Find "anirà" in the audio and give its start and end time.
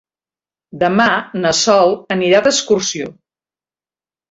2.17-2.41